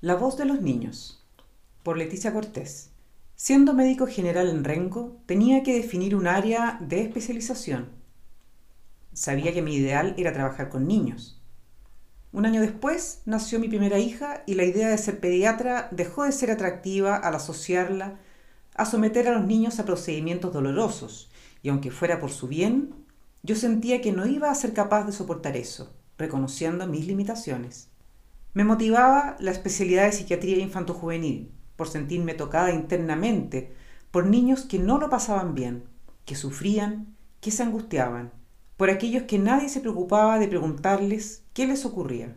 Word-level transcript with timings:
La 0.00 0.14
voz 0.14 0.36
de 0.36 0.44
los 0.44 0.60
niños, 0.62 1.26
por 1.82 1.98
Leticia 1.98 2.32
Cortés. 2.32 2.90
Siendo 3.34 3.74
médico 3.74 4.06
general 4.06 4.48
en 4.48 4.62
Rengo, 4.62 5.16
tenía 5.26 5.64
que 5.64 5.74
definir 5.74 6.14
un 6.14 6.28
área 6.28 6.78
de 6.80 7.00
especialización. 7.00 7.88
Sabía 9.12 9.52
que 9.52 9.60
mi 9.60 9.74
ideal 9.74 10.14
era 10.16 10.32
trabajar 10.32 10.68
con 10.68 10.86
niños. 10.86 11.42
Un 12.30 12.46
año 12.46 12.60
después 12.60 13.22
nació 13.24 13.58
mi 13.58 13.66
primera 13.66 13.98
hija 13.98 14.44
y 14.46 14.54
la 14.54 14.62
idea 14.62 14.88
de 14.88 14.98
ser 14.98 15.18
pediatra 15.18 15.88
dejó 15.90 16.22
de 16.22 16.30
ser 16.30 16.52
atractiva 16.52 17.16
al 17.16 17.34
asociarla 17.34 18.20
a 18.76 18.86
someter 18.86 19.26
a 19.26 19.32
los 19.32 19.46
niños 19.48 19.80
a 19.80 19.84
procedimientos 19.84 20.52
dolorosos, 20.52 21.28
y 21.60 21.70
aunque 21.70 21.90
fuera 21.90 22.20
por 22.20 22.30
su 22.30 22.46
bien, 22.46 22.94
yo 23.42 23.56
sentía 23.56 24.00
que 24.00 24.12
no 24.12 24.26
iba 24.26 24.48
a 24.48 24.54
ser 24.54 24.74
capaz 24.74 25.06
de 25.06 25.12
soportar 25.12 25.56
eso, 25.56 25.92
reconociendo 26.18 26.86
mis 26.86 27.08
limitaciones. 27.08 27.88
Me 28.54 28.64
motivaba 28.64 29.36
la 29.40 29.50
especialidad 29.50 30.04
de 30.04 30.12
psiquiatría 30.12 30.58
infanto-juvenil, 30.58 31.52
por 31.76 31.88
sentirme 31.88 32.34
tocada 32.34 32.72
internamente 32.72 33.72
por 34.10 34.26
niños 34.26 34.62
que 34.62 34.78
no 34.78 34.98
lo 34.98 35.10
pasaban 35.10 35.54
bien, 35.54 35.84
que 36.24 36.34
sufrían, 36.34 37.16
que 37.40 37.50
se 37.50 37.62
angustiaban, 37.62 38.32
por 38.76 38.90
aquellos 38.90 39.24
que 39.24 39.38
nadie 39.38 39.68
se 39.68 39.80
preocupaba 39.80 40.38
de 40.38 40.48
preguntarles 40.48 41.44
qué 41.52 41.66
les 41.66 41.84
ocurría. 41.84 42.36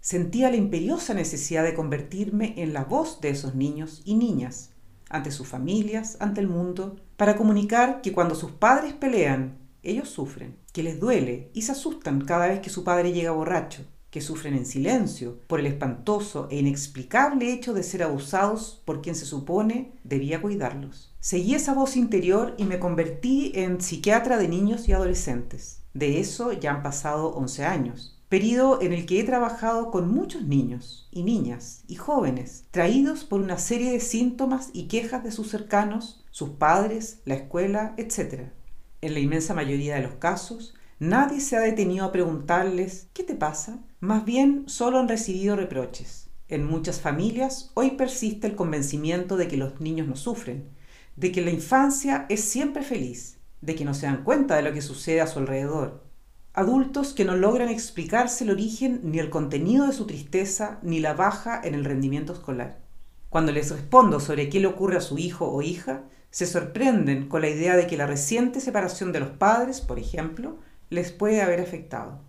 Sentía 0.00 0.50
la 0.50 0.56
imperiosa 0.56 1.14
necesidad 1.14 1.64
de 1.64 1.74
convertirme 1.74 2.54
en 2.58 2.72
la 2.72 2.84
voz 2.84 3.20
de 3.20 3.30
esos 3.30 3.54
niños 3.54 4.02
y 4.04 4.14
niñas, 4.14 4.70
ante 5.08 5.30
sus 5.30 5.48
familias, 5.48 6.16
ante 6.20 6.40
el 6.40 6.48
mundo, 6.48 6.96
para 7.16 7.36
comunicar 7.36 8.02
que 8.02 8.12
cuando 8.12 8.34
sus 8.34 8.52
padres 8.52 8.92
pelean, 8.92 9.58
ellos 9.82 10.08
sufren, 10.08 10.56
que 10.72 10.82
les 10.82 11.00
duele 11.00 11.50
y 11.54 11.62
se 11.62 11.72
asustan 11.72 12.20
cada 12.20 12.48
vez 12.48 12.60
que 12.60 12.70
su 12.70 12.84
padre 12.84 13.12
llega 13.12 13.30
borracho, 13.30 13.84
que 14.10 14.20
sufren 14.20 14.54
en 14.54 14.66
silencio 14.66 15.40
por 15.46 15.60
el 15.60 15.66
espantoso 15.66 16.48
e 16.50 16.58
inexplicable 16.58 17.52
hecho 17.52 17.74
de 17.74 17.82
ser 17.82 18.02
abusados 18.02 18.82
por 18.84 19.02
quien 19.02 19.14
se 19.14 19.26
supone 19.26 19.92
debía 20.04 20.40
cuidarlos. 20.40 21.14
Seguí 21.20 21.54
esa 21.54 21.74
voz 21.74 21.96
interior 21.96 22.54
y 22.58 22.64
me 22.64 22.78
convertí 22.78 23.52
en 23.54 23.80
psiquiatra 23.80 24.38
de 24.38 24.48
niños 24.48 24.88
y 24.88 24.92
adolescentes. 24.92 25.82
De 25.94 26.20
eso 26.20 26.52
ya 26.52 26.72
han 26.72 26.82
pasado 26.82 27.28
11 27.34 27.64
años 27.64 28.16
periodo 28.28 28.82
en 28.82 28.92
el 28.92 29.06
que 29.06 29.20
he 29.20 29.24
trabajado 29.24 29.90
con 29.90 30.12
muchos 30.12 30.42
niños 30.42 31.08
y 31.12 31.22
niñas 31.22 31.84
y 31.86 31.94
jóvenes 31.94 32.64
traídos 32.70 33.24
por 33.24 33.40
una 33.40 33.58
serie 33.58 33.92
de 33.92 34.00
síntomas 34.00 34.70
y 34.72 34.88
quejas 34.88 35.22
de 35.22 35.30
sus 35.30 35.48
cercanos, 35.48 36.24
sus 36.30 36.50
padres, 36.50 37.20
la 37.24 37.34
escuela, 37.34 37.94
etc. 37.96 38.50
En 39.00 39.14
la 39.14 39.20
inmensa 39.20 39.54
mayoría 39.54 39.94
de 39.94 40.02
los 40.02 40.14
casos, 40.14 40.74
nadie 40.98 41.40
se 41.40 41.56
ha 41.56 41.60
detenido 41.60 42.04
a 42.04 42.12
preguntarles 42.12 43.08
¿qué 43.12 43.22
te 43.22 43.34
pasa? 43.34 43.78
Más 44.00 44.24
bien 44.24 44.64
solo 44.66 44.98
han 44.98 45.08
recibido 45.08 45.56
reproches. 45.56 46.28
En 46.48 46.64
muchas 46.64 47.00
familias 47.00 47.70
hoy 47.74 47.92
persiste 47.92 48.46
el 48.46 48.56
convencimiento 48.56 49.36
de 49.36 49.48
que 49.48 49.56
los 49.56 49.80
niños 49.80 50.06
no 50.06 50.16
sufren, 50.16 50.70
de 51.16 51.32
que 51.32 51.42
la 51.42 51.50
infancia 51.50 52.26
es 52.28 52.42
siempre 52.42 52.82
feliz, 52.82 53.38
de 53.60 53.74
que 53.74 53.84
no 53.84 53.94
se 53.94 54.06
dan 54.06 54.22
cuenta 54.22 54.56
de 54.56 54.62
lo 54.62 54.72
que 54.72 54.82
sucede 54.82 55.20
a 55.20 55.26
su 55.26 55.40
alrededor, 55.40 56.04
adultos 56.52 57.12
que 57.12 57.24
no 57.24 57.36
logran 57.36 57.68
explicarse 57.68 58.44
el 58.44 58.50
origen 58.50 59.00
ni 59.02 59.18
el 59.18 59.28
contenido 59.28 59.86
de 59.86 59.92
su 59.92 60.06
tristeza 60.06 60.78
ni 60.82 61.00
la 61.00 61.14
baja 61.14 61.60
en 61.62 61.74
el 61.74 61.84
rendimiento 61.84 62.32
escolar. 62.32 62.78
Cuando 63.28 63.52
les 63.52 63.70
respondo 63.70 64.20
sobre 64.20 64.48
qué 64.48 64.60
le 64.60 64.66
ocurre 64.66 64.96
a 64.96 65.02
su 65.02 65.18
hijo 65.18 65.50
o 65.50 65.60
hija, 65.60 66.04
se 66.30 66.46
sorprenden 66.46 67.28
con 67.28 67.42
la 67.42 67.48
idea 67.48 67.76
de 67.76 67.86
que 67.86 67.96
la 67.96 68.06
reciente 68.06 68.60
separación 68.60 69.12
de 69.12 69.20
los 69.20 69.30
padres, 69.30 69.80
por 69.80 69.98
ejemplo, 69.98 70.58
les 70.90 71.12
puede 71.12 71.42
haber 71.42 71.60
afectado. 71.60 72.20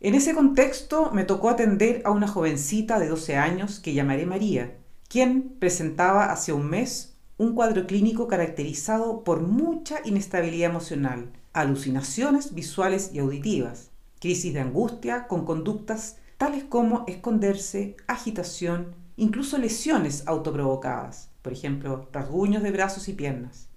En 0.00 0.14
ese 0.14 0.34
contexto 0.34 1.10
me 1.12 1.24
tocó 1.24 1.50
atender 1.50 2.02
a 2.04 2.10
una 2.10 2.28
jovencita 2.28 2.98
de 2.98 3.08
12 3.08 3.36
años 3.36 3.80
que 3.80 3.94
llamaré 3.94 4.26
María, 4.26 4.78
quien 5.08 5.56
presentaba 5.58 6.32
hace 6.32 6.52
un 6.52 6.68
mes 6.68 7.18
un 7.38 7.54
cuadro 7.54 7.86
clínico 7.86 8.26
caracterizado 8.26 9.22
por 9.22 9.42
mucha 9.42 10.00
inestabilidad 10.04 10.70
emocional, 10.70 11.30
alucinaciones 11.52 12.52
visuales 12.52 13.12
y 13.14 13.20
auditivas, 13.20 13.90
crisis 14.20 14.52
de 14.52 14.60
angustia 14.60 15.28
con 15.28 15.44
conductas 15.44 16.16
tales 16.36 16.64
como 16.64 17.04
esconderse, 17.06 17.96
agitación, 18.08 18.96
incluso 19.16 19.56
lesiones 19.56 20.24
autoprovocadas, 20.26 21.30
por 21.42 21.52
ejemplo, 21.52 22.08
rasguños 22.12 22.64
de 22.64 22.72
brazos 22.72 23.08
y 23.08 23.12
piernas. 23.12 23.68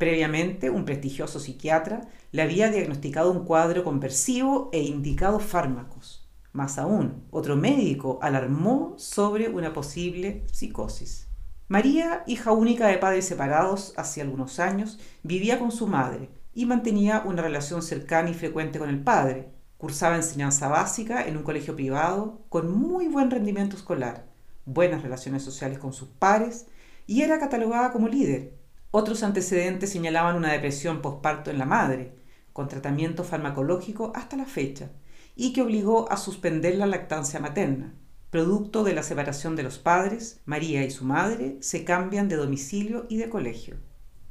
Previamente, 0.00 0.70
un 0.70 0.86
prestigioso 0.86 1.40
psiquiatra 1.40 2.08
le 2.32 2.40
había 2.40 2.70
diagnosticado 2.70 3.30
un 3.30 3.44
cuadro 3.44 3.84
conversivo 3.84 4.70
e 4.72 4.80
indicado 4.80 5.40
fármacos. 5.40 6.26
Más 6.54 6.78
aún, 6.78 7.26
otro 7.30 7.54
médico 7.54 8.18
alarmó 8.22 8.94
sobre 8.96 9.50
una 9.50 9.74
posible 9.74 10.42
psicosis. 10.50 11.28
María, 11.68 12.24
hija 12.26 12.52
única 12.52 12.86
de 12.86 12.96
padres 12.96 13.26
separados 13.26 13.92
hace 13.98 14.22
algunos 14.22 14.58
años, 14.58 14.98
vivía 15.22 15.58
con 15.58 15.70
su 15.70 15.86
madre, 15.86 16.30
y 16.54 16.64
mantenía 16.64 17.22
una 17.26 17.42
relación 17.42 17.82
cercana 17.82 18.30
y 18.30 18.34
frecuente 18.34 18.78
con 18.78 18.88
el 18.88 19.02
padre. 19.04 19.50
Cursaba 19.76 20.16
enseñanza 20.16 20.68
básica 20.68 21.28
en 21.28 21.36
un 21.36 21.42
colegio 21.42 21.76
privado 21.76 22.40
con 22.48 22.72
muy 22.72 23.06
buen 23.08 23.30
rendimiento 23.30 23.76
escolar, 23.76 24.24
buenas 24.64 25.02
relaciones 25.02 25.42
sociales 25.42 25.78
con 25.78 25.92
sus 25.92 26.08
pares 26.08 26.68
y 27.06 27.20
era 27.20 27.38
catalogada 27.38 27.92
como 27.92 28.08
líder. 28.08 28.59
Otros 28.92 29.22
antecedentes 29.22 29.90
señalaban 29.90 30.36
una 30.36 30.52
depresión 30.52 31.00
posparto 31.00 31.50
en 31.50 31.58
la 31.58 31.64
madre, 31.64 32.14
con 32.52 32.66
tratamiento 32.66 33.22
farmacológico 33.22 34.12
hasta 34.16 34.36
la 34.36 34.46
fecha, 34.46 34.90
y 35.36 35.52
que 35.52 35.62
obligó 35.62 36.10
a 36.10 36.16
suspender 36.16 36.76
la 36.76 36.86
lactancia 36.86 37.38
materna. 37.38 37.94
Producto 38.30 38.82
de 38.84 38.92
la 38.92 39.02
separación 39.02 39.56
de 39.56 39.62
los 39.62 39.78
padres, 39.78 40.40
María 40.44 40.84
y 40.84 40.90
su 40.90 41.04
madre 41.04 41.58
se 41.60 41.84
cambian 41.84 42.28
de 42.28 42.36
domicilio 42.36 43.06
y 43.08 43.16
de 43.16 43.28
colegio. 43.28 43.76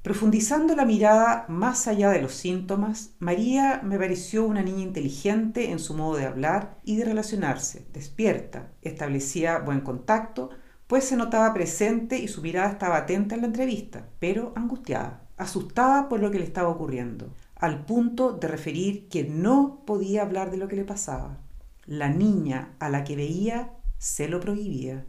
Profundizando 0.02 0.76
la 0.76 0.86
mirada 0.86 1.46
más 1.50 1.88
allá 1.88 2.10
de 2.10 2.22
los 2.22 2.34
síntomas, 2.34 3.12
María 3.20 3.82
me 3.84 3.98
pareció 3.98 4.46
una 4.46 4.62
niña 4.62 4.84
inteligente 4.84 5.72
en 5.72 5.80
su 5.80 5.94
modo 5.94 6.16
de 6.18 6.26
hablar 6.26 6.80
y 6.84 6.96
de 6.96 7.06
relacionarse, 7.06 7.86
despierta, 7.92 8.72
establecía 8.82 9.60
buen 9.60 9.82
contacto, 9.82 10.52
pues 10.90 11.04
se 11.04 11.16
notaba 11.16 11.54
presente 11.54 12.18
y 12.18 12.28
su 12.28 12.42
mirada 12.42 12.72
estaba 12.72 12.98
atenta 12.98 13.36
en 13.36 13.42
la 13.42 13.48
entrevista, 13.48 14.08
pero 14.18 14.54
angustiada, 14.56 15.22
asustada 15.38 16.10
por 16.10 16.20
lo 16.20 16.32
que 16.32 16.40
le 16.40 16.46
estaba 16.46 16.70
ocurriendo, 16.70 17.32
al 17.56 17.86
punto 17.86 18.32
de 18.32 18.48
referir 18.48 19.08
que 19.08 19.24
no 19.24 19.84
podía 19.86 20.24
hablar 20.24 20.50
de 20.50 20.58
lo 20.58 20.68
que 20.68 20.78
le 20.78 20.86
pasaba. 20.86 21.38
La 21.86 22.10
niña 22.10 22.74
a 22.80 22.90
la 22.90 23.04
que 23.04 23.16
veía 23.16 23.70
se 24.00 24.28
lo 24.28 24.40
prohibía, 24.40 25.06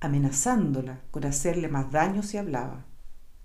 amenazándola 0.00 1.02
con 1.10 1.26
hacerle 1.26 1.68
más 1.68 1.92
daño 1.92 2.22
si 2.22 2.38
hablaba. 2.38 2.86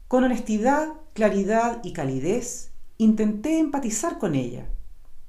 Con 0.08 0.24
honestidad, 0.24 0.94
claridad 1.12 1.82
y 1.84 1.92
calidez, 1.92 2.72
intenté 2.98 3.60
empatizar 3.60 4.18
con 4.18 4.36
ella, 4.36 4.70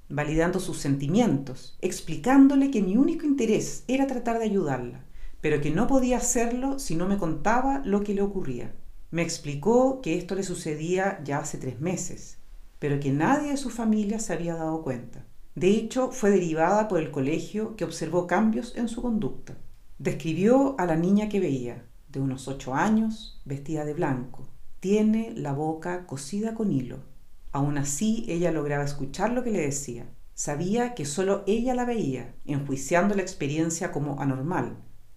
validando 0.09 0.61
sus 0.61 0.79
sentimientos, 0.79 1.77
explicándole 1.81 2.71
que 2.71 2.83
mi 2.83 2.97
único 2.97 3.27
interés 3.27 3.83
era 3.89 4.07
tratar 4.07 4.39
de 4.39 4.45
ayudarla, 4.45 5.07
pero 5.41 5.61
que 5.61 5.71
no 5.71 5.87
podía 5.87 6.19
hacerlo 6.19 6.79
si 6.79 6.97
no 6.97 7.07
me 7.09 7.19
contaba 7.19 7.83
lo 7.85 8.03
que 8.03 8.15
le 8.15 8.23
ocurría. 8.23 8.75
Me 9.11 9.23
explicó 9.23 10.01
que 10.01 10.19
esto 10.19 10.35
le 10.35 10.43
sucedía 10.43 11.21
ya 11.25 11.39
hace 11.39 11.59
tres 11.59 11.81
meses, 11.81 12.39
pero 12.79 13.01
que 13.01 13.13
nadie 13.13 13.51
de 13.51 13.57
su 13.57 13.71
familia 13.71 14.19
se 14.19 14.33
había 14.33 14.55
dado 14.55 14.83
cuenta. 14.83 15.25
De 15.55 15.71
hecho, 15.71 16.11
fue 16.11 16.31
derivada 16.31 16.89
por 16.89 17.01
el 17.01 17.11
colegio 17.11 17.77
que 17.77 17.85
observó 17.85 18.27
cambios 18.27 18.77
en 18.77 18.89
su 18.89 19.01
conducta. 19.01 19.57
Describió 19.99 20.75
a 20.79 20.85
la 20.85 20.97
niña 20.97 21.29
que 21.29 21.41
veía, 21.41 21.87
de 22.09 22.21
unos 22.21 22.49
ocho 22.49 22.75
años, 22.75 23.41
vestida 23.45 23.85
de 23.85 23.95
blanco, 23.95 24.49
tiene 24.81 25.33
la 25.35 25.53
boca 25.53 26.07
cosida 26.07 26.55
con 26.55 26.71
hilo. 26.71 26.99
Aún 27.53 27.79
así, 27.79 28.27
ella 28.29 28.53
lograba 28.53 28.85
escuchar 28.85 29.33
lo 29.33 29.43
que 29.43 29.51
le 29.51 29.61
decía. 29.61 30.07
Sabía 30.35 30.95
que 30.95 31.07
solo 31.07 31.43
ella 31.47 31.75
la 31.75 31.87
veía, 31.87 32.35
enjuiciando 32.45 33.15
la 33.15 33.23
experiencia 33.23 33.91
como 33.91 34.21
anormal. 34.21 34.77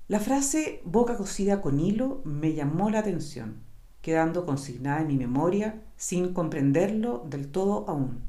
La 0.09 0.19
frase 0.19 0.81
boca 0.83 1.15
cosida 1.15 1.61
con 1.61 1.79
hilo 1.79 2.21
me 2.25 2.53
llamó 2.53 2.89
la 2.89 2.99
atención, 2.99 3.63
quedando 4.01 4.45
consignada 4.45 4.99
en 4.99 5.07
mi 5.07 5.15
memoria 5.15 5.81
sin 5.95 6.33
comprenderlo 6.33 7.25
del 7.29 7.47
todo 7.47 7.85
aún. 7.87 8.23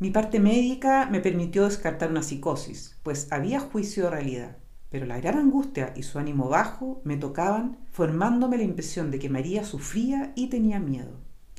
Mi 0.00 0.10
parte 0.10 0.40
médica 0.40 1.08
me 1.08 1.20
permitió 1.20 1.66
descartar 1.66 2.10
una 2.10 2.24
psicosis, 2.24 2.98
pues 3.04 3.28
había 3.30 3.60
juicio 3.60 4.04
de 4.04 4.10
realidad 4.10 4.56
pero 4.90 5.06
la 5.06 5.20
gran 5.20 5.38
angustia 5.38 5.92
y 5.96 6.02
su 6.02 6.18
ánimo 6.18 6.48
bajo 6.48 7.00
me 7.04 7.16
tocaban, 7.16 7.78
formándome 7.92 8.56
la 8.56 8.62
impresión 8.62 9.10
de 9.10 9.18
que 9.18 9.28
María 9.28 9.64
sufría 9.64 10.32
y 10.34 10.48
tenía 10.48 10.80
miedo. 10.80 11.12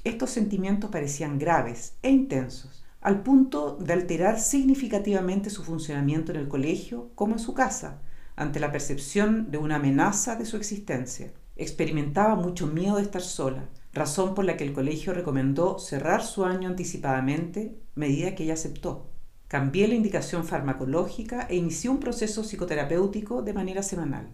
Estos 0.03 0.31
sentimientos 0.31 0.89
parecían 0.89 1.37
graves 1.37 1.93
e 2.01 2.09
intensos, 2.09 2.83
al 3.01 3.21
punto 3.21 3.77
de 3.77 3.93
alterar 3.93 4.39
significativamente 4.39 5.49
su 5.49 5.63
funcionamiento 5.63 6.31
en 6.31 6.39
el 6.39 6.47
colegio 6.47 7.11
como 7.15 7.33
en 7.33 7.39
su 7.39 7.53
casa, 7.53 8.01
ante 8.39 8.61
la 8.61 8.71
percepción 8.71 9.51
de 9.51 9.57
una 9.57 9.75
amenaza 9.75 10.37
de 10.37 10.45
su 10.45 10.55
existencia. 10.55 11.33
Experimentaba 11.57 12.35
mucho 12.35 12.67
miedo 12.67 12.95
de 12.95 13.01
estar 13.01 13.21
sola, 13.21 13.67
razón 13.91 14.33
por 14.33 14.45
la 14.45 14.55
que 14.55 14.63
el 14.63 14.71
colegio 14.71 15.13
recomendó 15.13 15.77
cerrar 15.77 16.23
su 16.23 16.45
año 16.45 16.69
anticipadamente, 16.69 17.77
medida 17.95 18.35
que 18.35 18.43
ella 18.43 18.53
aceptó. 18.53 19.09
Cambié 19.49 19.89
la 19.89 19.95
indicación 19.95 20.45
farmacológica 20.45 21.47
e 21.49 21.57
inicié 21.57 21.89
un 21.89 21.99
proceso 21.99 22.43
psicoterapéutico 22.45 23.41
de 23.41 23.53
manera 23.53 23.83
semanal. 23.83 24.29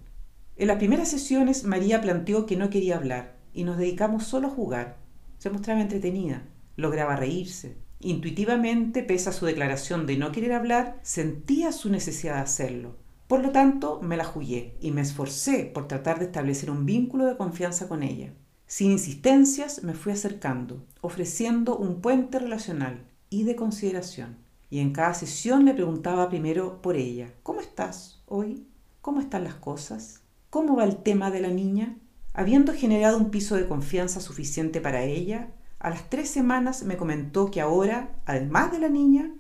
En 0.56 0.68
las 0.68 0.78
primeras 0.78 1.10
sesiones 1.10 1.64
María 1.64 2.00
planteó 2.00 2.46
que 2.46 2.58
no 2.58 2.70
quería 2.70 2.98
hablar 2.98 3.38
y 3.54 3.64
nos 3.64 3.80
dedicamos 3.80 4.26
solo 4.26 4.50
a 4.50 4.52
jugar. 4.52 4.98
Se 5.40 5.50
mostraba 5.50 5.82
entretenida, 5.82 6.44
lograba 6.76 7.16
reírse. 7.16 7.78
Intuitivamente, 8.02 9.02
pese 9.02 9.30
a 9.30 9.34
su 9.34 9.48
declaración 9.48 10.06
de 10.06 10.18
no 10.18 10.32
querer 10.32 10.54
hablar, 10.54 11.00
sentía 11.02 11.72
su 11.72 11.90
necesidad 11.90 12.36
de 12.36 12.42
hacerlo. 12.42 13.05
Por 13.28 13.42
lo 13.42 13.52
tanto, 13.52 14.00
me 14.04 14.18
la 14.18 14.24
jugué 14.24 14.78
y 14.80 14.92
me 14.92 15.02
esforcé 15.02 15.66
por 15.66 15.88
tratar 15.88 16.20
de 16.20 16.26
establecer 16.26 16.70
un 16.70 16.86
vínculo 16.86 17.26
de 17.26 17.38
confianza 17.38 17.88
con 17.88 18.04
ella. 18.04 18.34
Sin 18.68 18.92
insistencias 18.92 19.84
me 19.84 19.94
fui 19.94 20.12
acercando, 20.12 20.86
ofreciendo 21.02 21.78
un 21.78 22.02
puente 22.02 22.38
relacional 22.38 23.06
y 23.30 23.44
de 23.44 23.56
consideración. 23.56 24.38
Y 24.70 24.80
en 24.80 24.92
cada 24.92 25.14
sesión 25.14 25.66
le 25.66 25.74
preguntaba 25.74 26.30
primero 26.30 26.82
por 26.82 26.96
ella. 26.96 27.34
¿Cómo 27.42 27.62
estás 27.62 28.22
hoy? 28.28 28.68
¿Cómo 29.02 29.22
están 29.22 29.44
las 29.44 29.56
cosas? 29.56 30.22
¿Cómo 30.50 30.76
va 30.76 30.84
el 30.84 30.98
tema 30.98 31.32
de 31.32 31.42
la 31.42 31.50
niña? 31.50 31.98
Habiendo 32.34 32.74
generado 32.74 33.18
un 33.18 33.32
piso 33.32 33.56
de 33.56 33.68
confianza 33.68 34.20
suficiente 34.20 34.82
para 34.82 35.04
ella, 35.04 35.52
a 35.80 35.90
las 35.90 36.10
tres 36.10 36.30
semanas 36.30 36.84
me 36.84 36.98
comentó 36.98 37.50
que 37.50 37.62
ahora, 37.62 38.20
además 38.26 38.72
de 38.72 38.80
la 38.80 38.90
niña, 38.90 39.34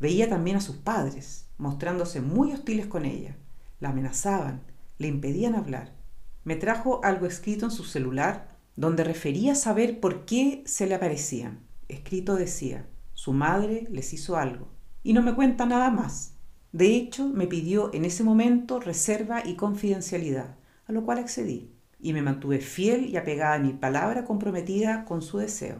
veía 0.00 0.28
también 0.28 0.56
a 0.56 0.60
sus 0.60 0.76
padres, 0.76 1.46
mostrándose 1.62 2.20
muy 2.20 2.52
hostiles 2.52 2.86
con 2.86 3.04
ella. 3.04 3.36
La 3.78 3.90
amenazaban, 3.90 4.62
le 4.98 5.06
impedían 5.06 5.54
hablar. 5.54 5.94
Me 6.42 6.56
trajo 6.56 7.00
algo 7.04 7.26
escrito 7.26 7.66
en 7.66 7.70
su 7.70 7.84
celular 7.84 8.58
donde 8.74 9.04
refería 9.04 9.54
saber 9.54 10.00
por 10.00 10.24
qué 10.24 10.64
se 10.66 10.88
le 10.88 10.96
aparecían. 10.96 11.60
Escrito 11.86 12.34
decía, 12.34 12.88
su 13.14 13.32
madre 13.32 13.86
les 13.90 14.12
hizo 14.12 14.36
algo. 14.36 14.70
Y 15.04 15.12
no 15.12 15.22
me 15.22 15.36
cuenta 15.36 15.64
nada 15.64 15.90
más. 15.90 16.34
De 16.72 16.96
hecho, 16.96 17.28
me 17.28 17.46
pidió 17.46 17.94
en 17.94 18.06
ese 18.06 18.24
momento 18.24 18.80
reserva 18.80 19.46
y 19.46 19.54
confidencialidad, 19.54 20.56
a 20.86 20.92
lo 20.92 21.04
cual 21.04 21.18
accedí, 21.18 21.70
y 22.00 22.12
me 22.12 22.22
mantuve 22.22 22.58
fiel 22.58 23.06
y 23.06 23.16
apegada 23.16 23.54
a 23.54 23.60
mi 23.60 23.72
palabra 23.72 24.24
comprometida 24.24 25.04
con 25.04 25.22
su 25.22 25.38
deseo. 25.38 25.76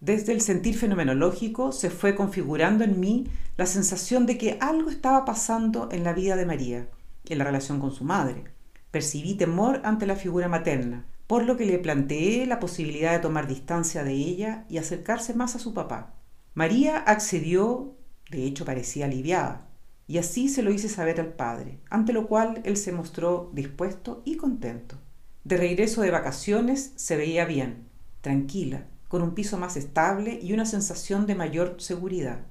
Desde 0.00 0.32
el 0.32 0.40
sentir 0.40 0.78
fenomenológico 0.78 1.72
se 1.72 1.90
fue 1.90 2.14
configurando 2.14 2.84
en 2.84 2.98
mí 2.98 3.26
la 3.58 3.66
sensación 3.66 4.24
de 4.24 4.38
que 4.38 4.56
algo 4.58 4.88
estaba 4.88 5.26
pasando 5.26 5.90
en 5.92 6.04
la 6.04 6.14
vida 6.14 6.36
de 6.36 6.46
María, 6.46 6.88
en 7.26 7.36
la 7.36 7.44
relación 7.44 7.80
con 7.80 7.92
su 7.92 8.04
madre. 8.04 8.44
Percibí 8.90 9.34
temor 9.34 9.82
ante 9.84 10.06
la 10.06 10.16
figura 10.16 10.48
materna, 10.48 11.04
por 11.26 11.44
lo 11.44 11.58
que 11.58 11.66
le 11.66 11.78
planteé 11.78 12.46
la 12.46 12.60
posibilidad 12.60 13.12
de 13.12 13.18
tomar 13.18 13.46
distancia 13.46 14.02
de 14.02 14.14
ella 14.14 14.64
y 14.70 14.78
acercarse 14.78 15.34
más 15.34 15.54
a 15.54 15.58
su 15.58 15.74
papá. 15.74 16.14
María 16.54 16.96
accedió, 16.96 17.94
de 18.30 18.44
hecho 18.44 18.64
parecía 18.64 19.04
aliviada, 19.04 19.68
y 20.06 20.16
así 20.16 20.48
se 20.48 20.62
lo 20.62 20.72
hice 20.72 20.88
saber 20.88 21.20
al 21.20 21.34
padre, 21.34 21.78
ante 21.90 22.14
lo 22.14 22.26
cual 22.26 22.62
él 22.64 22.78
se 22.78 22.90
mostró 22.90 23.50
dispuesto 23.52 24.22
y 24.24 24.36
contento. 24.36 24.96
De 25.44 25.58
regreso 25.58 26.00
de 26.00 26.10
vacaciones 26.10 26.94
se 26.96 27.16
veía 27.16 27.44
bien, 27.44 27.86
tranquila, 28.22 28.86
con 29.10 29.20
un 29.20 29.34
piso 29.34 29.58
más 29.58 29.76
estable 29.76 30.38
y 30.40 30.54
una 30.54 30.64
sensación 30.64 31.26
de 31.26 31.34
mayor 31.34 31.74
seguridad. 31.76 32.46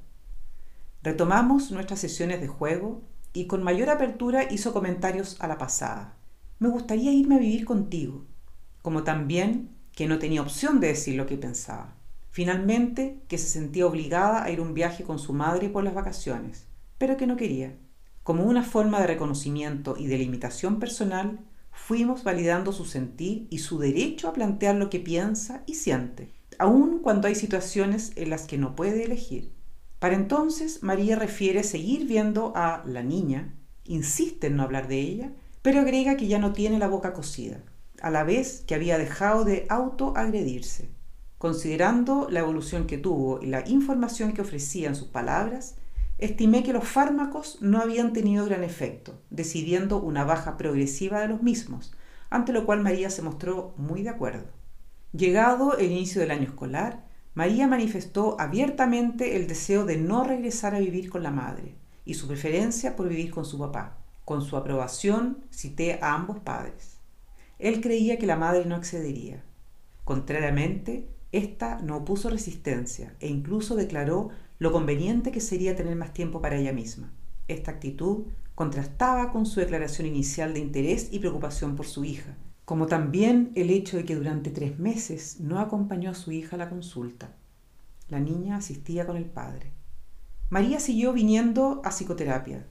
Retomamos 1.01 1.71
nuestras 1.71 2.00
sesiones 2.00 2.41
de 2.41 2.47
juego 2.47 3.01
y 3.33 3.47
con 3.47 3.63
mayor 3.63 3.89
apertura 3.89 4.44
hizo 4.51 4.73
comentarios 4.73 5.38
a 5.39 5.47
la 5.47 5.57
pasada. 5.57 6.17
Me 6.59 6.69
gustaría 6.69 7.11
irme 7.11 7.38
a 7.38 7.39
vivir 7.39 7.65
contigo 7.65 8.25
como 8.81 9.03
también 9.03 9.69
que 9.94 10.07
no 10.07 10.19
tenía 10.19 10.41
opción 10.41 10.79
de 10.79 10.88
decir 10.88 11.15
lo 11.15 11.25
que 11.25 11.38
pensaba. 11.38 11.95
Finalmente, 12.31 13.21
que 13.27 13.38
se 13.38 13.47
sentía 13.47 13.88
obligada 13.88 14.44
a 14.44 14.51
ir 14.51 14.62
un 14.62 14.73
viaje 14.73 15.03
con 15.03 15.19
su 15.19 15.33
madre 15.33 15.69
por 15.69 15.83
las 15.83 15.94
vacaciones, 15.94 16.65
pero 16.97 17.17
que 17.17 17.27
no 17.27 17.35
quería. 17.35 17.75
Como 18.23 18.44
una 18.44 18.63
forma 18.63 19.00
de 19.01 19.07
reconocimiento 19.07 19.95
y 19.97 20.07
de 20.07 20.17
limitación 20.17 20.79
personal, 20.79 21.39
fuimos 21.71 22.23
validando 22.23 22.71
su 22.71 22.85
sentir 22.85 23.47
y 23.50 23.59
su 23.59 23.79
derecho 23.79 24.27
a 24.27 24.33
plantear 24.33 24.75
lo 24.75 24.89
que 24.89 25.00
piensa 25.00 25.63
y 25.65 25.75
siente, 25.75 26.31
aun 26.59 27.00
cuando 27.00 27.27
hay 27.27 27.35
situaciones 27.35 28.11
en 28.15 28.29
las 28.29 28.45
que 28.45 28.59
no 28.59 28.75
puede 28.75 29.03
elegir. 29.03 29.51
Para 29.97 30.15
entonces, 30.15 30.83
María 30.83 31.15
refiere 31.15 31.63
seguir 31.63 32.07
viendo 32.07 32.53
a 32.56 32.83
la 32.85 33.01
niña, 33.01 33.56
insiste 33.85 34.47
en 34.47 34.57
no 34.57 34.63
hablar 34.63 34.88
de 34.88 35.00
ella, 35.00 35.31
pero 35.63 35.79
agrega 35.79 36.15
que 36.15 36.27
ya 36.27 36.38
no 36.38 36.53
tiene 36.53 36.77
la 36.77 36.88
boca 36.88 37.13
cocida 37.13 37.63
a 38.01 38.09
la 38.09 38.23
vez 38.23 38.63
que 38.65 38.75
había 38.75 38.97
dejado 38.97 39.44
de 39.44 39.65
autoagredirse. 39.69 40.89
Considerando 41.38 42.27
la 42.29 42.41
evolución 42.41 42.85
que 42.85 42.97
tuvo 42.97 43.41
y 43.41 43.47
la 43.47 43.67
información 43.67 44.33
que 44.33 44.41
ofrecían 44.41 44.95
sus 44.95 45.07
palabras, 45.07 45.75
estimé 46.17 46.63
que 46.63 46.73
los 46.73 46.88
fármacos 46.88 47.57
no 47.62 47.79
habían 47.79 48.12
tenido 48.12 48.45
gran 48.45 48.63
efecto, 48.63 49.21
decidiendo 49.29 50.01
una 50.01 50.25
baja 50.25 50.57
progresiva 50.57 51.21
de 51.21 51.29
los 51.29 51.41
mismos, 51.41 51.94
ante 52.29 52.51
lo 52.51 52.65
cual 52.65 52.81
María 52.81 53.09
se 53.09 53.21
mostró 53.21 53.73
muy 53.77 54.03
de 54.03 54.09
acuerdo. 54.09 54.58
Llegado 55.11 55.75
el 55.77 55.91
inicio 55.91 56.21
del 56.21 56.29
año 56.29 56.44
escolar, 56.44 57.03
María 57.33 57.67
manifestó 57.67 58.39
abiertamente 58.39 59.38
el 59.38 59.47
deseo 59.47 59.85
de 59.85 59.97
no 59.97 60.23
regresar 60.23 60.75
a 60.75 60.79
vivir 60.79 61.09
con 61.09 61.23
la 61.23 61.31
madre 61.31 61.73
y 62.06 62.13
su 62.13 62.27
preferencia 62.27 62.95
por 62.95 63.09
vivir 63.09 63.31
con 63.31 63.44
su 63.44 63.57
papá. 63.57 63.97
Con 64.23 64.44
su 64.44 64.56
aprobación 64.56 65.45
cité 65.51 65.97
a 66.03 66.13
ambos 66.13 66.38
padres. 66.39 67.00
Él 67.57 67.81
creía 67.81 68.19
que 68.19 68.27
la 68.27 68.35
madre 68.35 68.65
no 68.65 68.75
accedería. 68.75 69.44
Contrariamente, 70.03 71.09
ésta 71.31 71.79
no 71.81 71.97
opuso 71.97 72.29
resistencia 72.29 73.15
e 73.19 73.29
incluso 73.29 73.75
declaró 73.75 74.29
lo 74.59 74.71
conveniente 74.71 75.31
que 75.31 75.41
sería 75.41 75.75
tener 75.75 75.95
más 75.95 76.13
tiempo 76.13 76.39
para 76.39 76.57
ella 76.57 76.71
misma. 76.73 77.12
Esta 77.47 77.71
actitud 77.71 78.27
contrastaba 78.53 79.31
con 79.31 79.47
su 79.47 79.59
declaración 79.59 80.05
inicial 80.05 80.53
de 80.53 80.59
interés 80.59 81.07
y 81.12 81.17
preocupación 81.17 81.75
por 81.75 81.88
su 81.88 82.05
hija, 82.05 82.38
como 82.69 82.86
también 82.86 83.51
el 83.56 83.71
hecho 83.71 83.98
de 83.98 84.06
que 84.06 84.13
durante 84.13 84.51
tres 84.51 84.77
meses 84.77 85.39
no 85.39 85.57
acompañó 85.57 86.12
a 86.12 86.13
su 86.13 86.31
hija 86.31 86.56
a 86.56 86.60
la 86.60 86.69
consulta. 86.69 87.33
La 88.10 88.19
niña 88.19 88.57
asistía 88.57 89.07
con 89.07 89.18
el 89.18 89.25
padre. 89.25 89.71
María 90.51 90.80
siguió 90.80 91.12
viniendo 91.12 91.81
a 91.83 91.89
psicoterapia. 91.89 92.68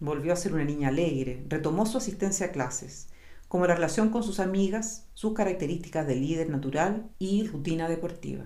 Volvió 0.00 0.34
a 0.34 0.36
ser 0.36 0.52
una 0.52 0.64
niña 0.64 0.88
alegre, 0.88 1.46
retomó 1.48 1.86
su 1.86 1.96
asistencia 1.96 2.48
a 2.48 2.52
clases 2.52 3.08
como 3.48 3.66
la 3.66 3.74
relación 3.74 4.10
con 4.10 4.22
sus 4.22 4.38
amigas, 4.38 5.06
sus 5.14 5.32
características 5.32 6.06
de 6.06 6.16
líder 6.16 6.50
natural 6.50 7.08
y 7.18 7.46
rutina 7.46 7.88
deportiva. 7.88 8.44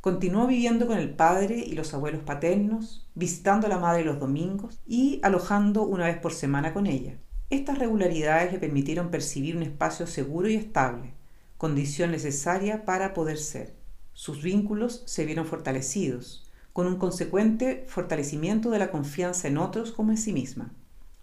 Continuó 0.00 0.48
viviendo 0.48 0.88
con 0.88 0.98
el 0.98 1.14
padre 1.14 1.58
y 1.64 1.74
los 1.74 1.94
abuelos 1.94 2.24
paternos, 2.24 3.08
visitando 3.14 3.68
a 3.68 3.70
la 3.70 3.78
madre 3.78 4.04
los 4.04 4.18
domingos 4.18 4.80
y 4.84 5.20
alojando 5.22 5.84
una 5.84 6.06
vez 6.06 6.18
por 6.18 6.32
semana 6.32 6.74
con 6.74 6.88
ella. 6.88 7.20
Estas 7.50 7.78
regularidades 7.78 8.52
le 8.52 8.60
permitieron 8.60 9.10
percibir 9.10 9.56
un 9.56 9.64
espacio 9.64 10.06
seguro 10.06 10.48
y 10.48 10.54
estable, 10.54 11.14
condición 11.58 12.12
necesaria 12.12 12.84
para 12.84 13.12
poder 13.12 13.38
ser. 13.38 13.74
Sus 14.12 14.40
vínculos 14.40 15.02
se 15.06 15.24
vieron 15.24 15.46
fortalecidos, 15.46 16.48
con 16.72 16.86
un 16.86 16.96
consecuente 16.96 17.84
fortalecimiento 17.88 18.70
de 18.70 18.78
la 18.78 18.92
confianza 18.92 19.48
en 19.48 19.58
otros 19.58 19.90
como 19.90 20.12
en 20.12 20.18
sí 20.18 20.32
misma, 20.32 20.72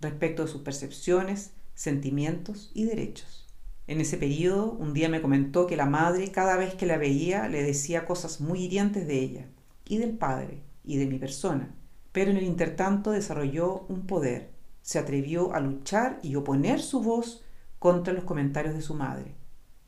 respecto 0.01 0.44
de 0.44 0.51
sus 0.51 0.63
percepciones, 0.63 1.51
sentimientos 1.75 2.72
y 2.74 2.84
derechos. 2.84 3.48
En 3.88 4.01
ese 4.01 4.18
periodo, 4.18 4.74
un 4.74 4.94
día 4.94 5.08
me 5.08 5.22
comentó 5.22 5.66
que 5.66 5.78
la 5.78 5.86
madre, 5.86 6.34
cada 6.34 6.58
vez 6.58 6.75
que 6.75 6.86
la 6.86 6.98
veía, 6.98 7.48
le 7.48 7.63
decía 7.63 8.06
cosas 8.06 8.42
muy 8.42 8.63
hirientes 8.63 9.08
de 9.08 9.18
ella, 9.18 9.46
y 9.86 9.98
del 9.98 10.12
padre, 10.12 10.62
y 10.84 10.98
de 10.98 11.06
mi 11.06 11.20
persona, 11.20 11.74
pero 12.12 12.32
en 12.32 12.38
el 12.38 12.44
intertanto 12.44 13.12
desarrolló 13.12 13.86
un 13.88 14.06
poder, 14.06 14.57
se 14.88 15.00
atrevió 15.00 15.53
a 15.53 15.60
luchar 15.60 16.17
y 16.24 16.38
oponer 16.38 16.79
su 16.79 17.01
voz 17.01 17.44
contra 17.77 18.13
los 18.13 18.24
comentarios 18.24 18.74
de 18.74 18.82
su 18.82 18.94
madre. 18.94 19.36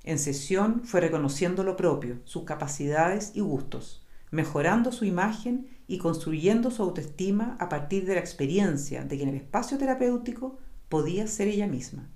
En 0.04 0.20
sesión 0.20 0.82
fue 0.84 1.00
reconociendo 1.00 1.64
lo 1.64 1.78
propio, 1.78 2.20
sus 2.26 2.44
capacidades 2.44 3.32
y 3.34 3.40
gustos, 3.40 4.06
mejorando 4.30 4.92
su 4.92 5.06
imagen 5.06 5.70
y 5.88 6.00
construyendo 6.00 6.70
su 6.70 6.84
autoestima 6.84 7.56
a 7.62 7.70
partir 7.70 8.06
de 8.06 8.16
la 8.16 8.20
experiencia 8.20 9.06
de 9.06 9.16
que 9.16 9.24
en 9.24 9.30
el 9.30 9.36
espacio 9.36 9.78
terapéutico 9.78 10.58
podía 10.90 11.28
ser 11.28 11.48
ella 11.48 11.68
misma. 11.68 12.10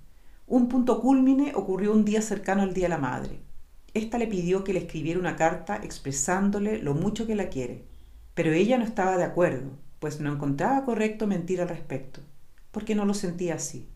Un 0.46 0.68
punto 0.68 1.00
cúlmine 1.00 1.54
ocurrió 1.54 1.90
un 1.90 2.04
día 2.04 2.20
cercano 2.20 2.60
al 2.60 2.74
Día 2.74 2.84
de 2.84 2.90
la 2.90 2.98
Madre. 2.98 3.40
Esta 3.94 4.18
le 4.18 4.26
pidió 4.26 4.62
que 4.62 4.74
le 4.74 4.80
escribiera 4.80 5.18
una 5.18 5.36
carta 5.36 5.76
expresándole 5.76 6.82
lo 6.82 6.92
mucho 6.92 7.26
que 7.26 7.34
la 7.34 7.48
quiere, 7.48 7.86
pero 8.34 8.52
ella 8.52 8.76
no 8.76 8.84
estaba 8.84 9.16
de 9.16 9.24
acuerdo, 9.24 9.70
pues 10.00 10.20
no 10.20 10.30
encontraba 10.30 10.84
correcto 10.84 11.26
mentir 11.26 11.62
al 11.62 11.70
respecto, 11.70 12.20
porque 12.74 12.94
no 12.94 13.06
lo 13.06 13.14
sentía 13.14 13.54
así, 13.54 13.88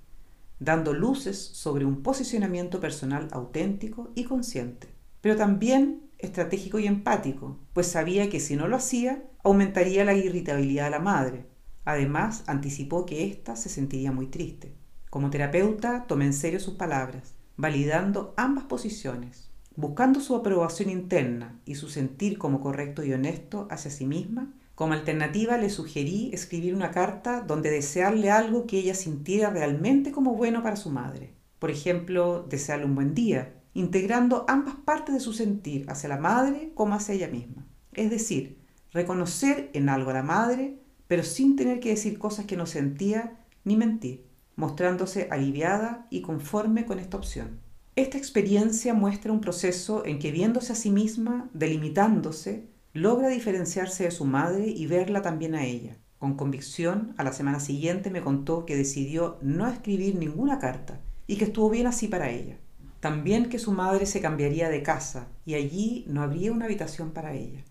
dando 0.58 0.94
luces 0.94 1.38
sobre 1.38 1.84
un 1.84 2.02
posicionamiento 2.02 2.80
personal 2.80 3.28
auténtico 3.32 4.10
y 4.14 4.24
consciente, 4.24 4.88
pero 5.20 5.36
también 5.36 6.08
estratégico 6.16 6.78
y 6.78 6.86
empático, 6.86 7.58
pues 7.74 7.88
sabía 7.88 8.30
que 8.30 8.40
si 8.40 8.56
no 8.56 8.68
lo 8.68 8.76
hacía, 8.76 9.22
aumentaría 9.44 10.06
la 10.06 10.14
irritabilidad 10.14 10.84
de 10.84 10.90
la 10.90 11.00
madre, 11.00 11.46
Además, 11.88 12.44
anticipó 12.46 13.06
que 13.06 13.26
ésta 13.26 13.56
se 13.56 13.70
sentiría 13.70 14.12
muy 14.12 14.26
triste. 14.26 14.74
Como 15.08 15.30
terapeuta, 15.30 16.04
tomé 16.06 16.26
en 16.26 16.34
serio 16.34 16.60
sus 16.60 16.74
palabras, 16.74 17.34
validando 17.56 18.34
ambas 18.36 18.64
posiciones, 18.64 19.50
buscando 19.74 20.20
su 20.20 20.36
aprobación 20.36 20.90
interna 20.90 21.58
y 21.64 21.76
su 21.76 21.88
sentir 21.88 22.36
como 22.36 22.60
correcto 22.60 23.02
y 23.04 23.14
honesto 23.14 23.68
hacia 23.70 23.90
sí 23.90 24.04
misma. 24.04 24.52
Como 24.78 24.92
alternativa 24.92 25.58
le 25.58 25.70
sugerí 25.70 26.30
escribir 26.32 26.72
una 26.72 26.92
carta 26.92 27.40
donde 27.40 27.68
desearle 27.68 28.30
algo 28.30 28.68
que 28.68 28.78
ella 28.78 28.94
sintiera 28.94 29.50
realmente 29.50 30.12
como 30.12 30.36
bueno 30.36 30.62
para 30.62 30.76
su 30.76 30.88
madre. 30.88 31.34
Por 31.58 31.72
ejemplo, 31.72 32.46
desearle 32.48 32.84
un 32.84 32.94
buen 32.94 33.12
día, 33.12 33.56
integrando 33.74 34.44
ambas 34.46 34.76
partes 34.76 35.16
de 35.16 35.20
su 35.20 35.32
sentir 35.32 35.84
hacia 35.90 36.08
la 36.08 36.18
madre 36.18 36.70
como 36.76 36.94
hacia 36.94 37.16
ella 37.16 37.26
misma. 37.26 37.66
Es 37.92 38.08
decir, 38.08 38.56
reconocer 38.92 39.68
en 39.72 39.88
algo 39.88 40.10
a 40.10 40.14
la 40.14 40.22
madre, 40.22 40.78
pero 41.08 41.24
sin 41.24 41.56
tener 41.56 41.80
que 41.80 41.88
decir 41.88 42.16
cosas 42.16 42.46
que 42.46 42.56
no 42.56 42.66
sentía 42.66 43.36
ni 43.64 43.76
mentir, 43.76 44.26
mostrándose 44.54 45.26
aliviada 45.32 46.06
y 46.08 46.20
conforme 46.20 46.86
con 46.86 47.00
esta 47.00 47.16
opción. 47.16 47.58
Esta 47.96 48.16
experiencia 48.16 48.94
muestra 48.94 49.32
un 49.32 49.40
proceso 49.40 50.04
en 50.06 50.20
que 50.20 50.30
viéndose 50.30 50.72
a 50.72 50.76
sí 50.76 50.90
misma, 50.90 51.50
delimitándose, 51.52 52.68
logra 52.94 53.28
diferenciarse 53.28 54.04
de 54.04 54.10
su 54.10 54.24
madre 54.24 54.66
y 54.68 54.86
verla 54.86 55.22
también 55.22 55.54
a 55.54 55.64
ella. 55.64 55.96
Con 56.18 56.34
convicción, 56.34 57.14
a 57.16 57.24
la 57.24 57.32
semana 57.32 57.60
siguiente 57.60 58.10
me 58.10 58.22
contó 58.22 58.66
que 58.66 58.76
decidió 58.76 59.38
no 59.40 59.68
escribir 59.68 60.16
ninguna 60.16 60.58
carta 60.58 61.00
y 61.26 61.36
que 61.36 61.44
estuvo 61.44 61.70
bien 61.70 61.86
así 61.86 62.08
para 62.08 62.30
ella. 62.30 62.56
También 63.00 63.48
que 63.48 63.60
su 63.60 63.70
madre 63.70 64.06
se 64.06 64.20
cambiaría 64.20 64.68
de 64.68 64.82
casa 64.82 65.28
y 65.44 65.54
allí 65.54 66.04
no 66.08 66.22
habría 66.22 66.50
una 66.50 66.64
habitación 66.64 67.12
para 67.12 67.34
ella. 67.34 67.62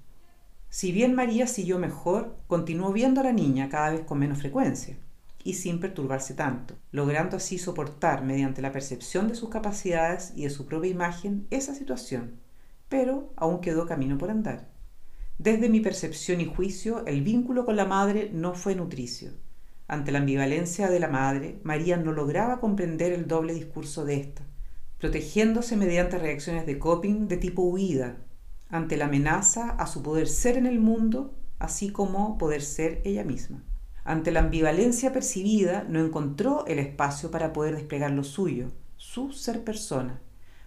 Si 0.70 0.92
bien 0.92 1.16
María 1.16 1.48
siguió 1.48 1.80
mejor, 1.80 2.38
continuó 2.48 2.94
viendo 2.94 3.20
a 3.20 3.26
la 3.26 3.34
niña 3.34 3.68
cada 3.68 3.90
vez 3.90 4.02
con 4.02 4.20
menos 4.20 4.40
frecuencia 4.40 4.98
y 5.44 5.54
sin 5.54 5.80
perturbarse 5.80 6.34
tanto, 6.34 6.76
logrando 6.92 7.38
así 7.38 7.58
soportar 7.58 8.24
mediante 8.24 8.62
la 8.62 8.72
percepción 8.72 9.28
de 9.28 9.36
sus 9.36 9.50
capacidades 9.50 10.34
y 10.36 10.44
de 10.44 10.50
su 10.50 10.66
propia 10.66 10.92
imagen 10.92 11.48
esa 11.52 11.74
situación, 11.74 12.40
pero 12.90 13.34
aún 13.36 13.60
quedó 13.60 13.86
camino 13.86 14.18
por 14.18 14.30
andar. 14.30 14.77
Desde 15.40 15.70
mi 15.70 15.82
percepción 15.82 16.42
y 16.42 16.46
juicio, 16.46 17.06
el 17.06 17.22
vínculo 17.22 17.64
con 17.64 17.76
la 17.76 17.86
madre 17.86 18.32
no 18.34 18.56
fue 18.56 18.74
nutricio. 18.74 19.34
Ante 19.88 20.12
la 20.12 20.18
ambivalencia 20.18 20.90
de 20.90 21.00
la 21.00 21.10
madre, 21.10 21.60
María 21.64 21.96
no 21.96 22.12
lograba 22.12 22.60
comprender 22.60 23.12
el 23.12 23.28
doble 23.28 23.54
discurso 23.54 24.04
de 24.04 24.16
ésta, 24.16 24.42
protegiéndose 24.98 25.78
mediante 25.78 26.18
reacciones 26.18 26.66
de 26.66 26.80
coping 26.80 27.28
de 27.28 27.38
tipo 27.38 27.62
huida, 27.62 28.18
ante 28.70 28.98
la 28.98 29.06
amenaza 29.06 29.70
a 29.70 29.86
su 29.86 30.02
poder 30.02 30.28
ser 30.28 30.58
en 30.58 30.66
el 30.66 30.80
mundo, 30.80 31.38
así 31.60 31.92
como 31.92 32.40
poder 32.40 32.64
ser 32.64 33.02
ella 33.06 33.24
misma. 33.24 33.64
Ante 34.04 34.32
la 34.32 34.40
ambivalencia 34.40 35.14
percibida, 35.14 35.86
no 35.88 36.04
encontró 36.04 36.66
el 36.66 36.80
espacio 36.80 37.30
para 37.30 37.54
poder 37.54 37.76
desplegar 37.76 38.10
lo 38.10 38.24
suyo, 38.24 38.72
su 38.96 39.32
ser 39.34 39.64
persona, 39.64 40.20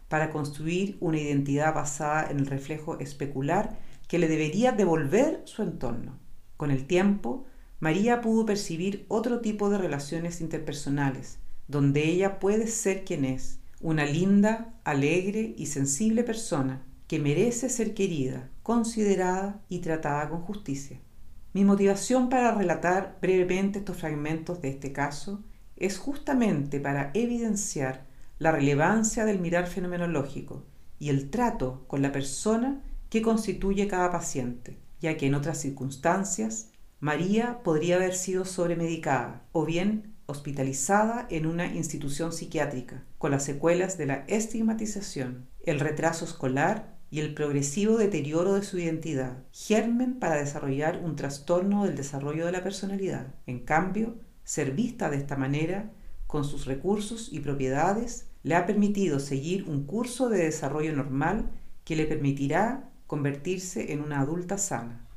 para 0.08 0.30
construir 0.30 0.96
una 1.00 1.18
identidad 1.18 1.74
basada 1.74 2.30
en 2.30 2.38
el 2.38 2.46
reflejo 2.46 3.00
especular 3.00 3.89
que 4.10 4.18
le 4.18 4.26
debería 4.26 4.72
devolver 4.72 5.42
su 5.44 5.62
entorno. 5.62 6.18
Con 6.56 6.72
el 6.72 6.88
tiempo, 6.88 7.46
María 7.78 8.20
pudo 8.20 8.44
percibir 8.44 9.04
otro 9.06 9.40
tipo 9.40 9.70
de 9.70 9.78
relaciones 9.78 10.40
interpersonales, 10.40 11.38
donde 11.68 12.08
ella 12.08 12.40
puede 12.40 12.66
ser 12.66 13.04
quien 13.04 13.24
es, 13.24 13.60
una 13.80 14.04
linda, 14.04 14.74
alegre 14.82 15.54
y 15.56 15.66
sensible 15.66 16.24
persona 16.24 16.84
que 17.06 17.20
merece 17.20 17.68
ser 17.68 17.94
querida, 17.94 18.50
considerada 18.64 19.62
y 19.68 19.78
tratada 19.78 20.28
con 20.28 20.40
justicia. 20.40 20.98
Mi 21.52 21.64
motivación 21.64 22.28
para 22.30 22.52
relatar 22.52 23.16
brevemente 23.22 23.78
estos 23.78 23.96
fragmentos 23.96 24.60
de 24.60 24.70
este 24.70 24.90
caso 24.90 25.44
es 25.76 25.98
justamente 25.98 26.80
para 26.80 27.12
evidenciar 27.14 28.08
la 28.40 28.50
relevancia 28.50 29.24
del 29.24 29.38
mirar 29.38 29.68
fenomenológico 29.68 30.64
y 30.98 31.10
el 31.10 31.30
trato 31.30 31.84
con 31.86 32.02
la 32.02 32.10
persona 32.10 32.82
que 33.10 33.20
constituye 33.20 33.88
cada 33.88 34.10
paciente, 34.10 34.78
ya 35.00 35.16
que 35.16 35.26
en 35.26 35.34
otras 35.34 35.60
circunstancias 35.60 36.70
María 37.00 37.62
podría 37.62 37.96
haber 37.96 38.14
sido 38.14 38.44
sobremedicada 38.44 39.42
o 39.52 39.66
bien 39.66 40.14
hospitalizada 40.26 41.26
en 41.28 41.46
una 41.46 41.66
institución 41.66 42.32
psiquiátrica, 42.32 43.04
con 43.18 43.32
las 43.32 43.44
secuelas 43.44 43.98
de 43.98 44.06
la 44.06 44.24
estigmatización, 44.28 45.48
el 45.64 45.80
retraso 45.80 46.24
escolar 46.24 46.98
y 47.10 47.18
el 47.20 47.34
progresivo 47.34 47.96
deterioro 47.96 48.54
de 48.54 48.62
su 48.62 48.78
identidad, 48.78 49.42
germen 49.50 50.20
para 50.20 50.36
desarrollar 50.36 51.00
un 51.02 51.16
trastorno 51.16 51.84
del 51.84 51.96
desarrollo 51.96 52.46
de 52.46 52.52
la 52.52 52.62
personalidad. 52.62 53.34
En 53.46 53.60
cambio, 53.60 54.18
ser 54.44 54.70
vista 54.72 55.10
de 55.10 55.16
esta 55.16 55.36
manera, 55.36 55.90
con 56.28 56.44
sus 56.44 56.66
recursos 56.66 57.28
y 57.32 57.40
propiedades, 57.40 58.28
le 58.44 58.54
ha 58.54 58.66
permitido 58.66 59.18
seguir 59.18 59.68
un 59.68 59.84
curso 59.84 60.28
de 60.28 60.44
desarrollo 60.44 60.94
normal 60.94 61.50
que 61.84 61.96
le 61.96 62.04
permitirá 62.04 62.89
convertirse 63.10 63.92
en 63.92 64.02
una 64.02 64.20
adulta 64.20 64.56
sana. 64.56 65.09